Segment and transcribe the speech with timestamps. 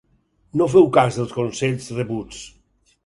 [0.61, 2.41] No féu cas dels consells rebuts.